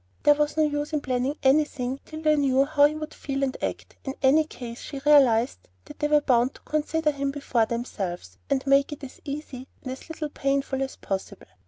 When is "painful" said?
10.29-10.81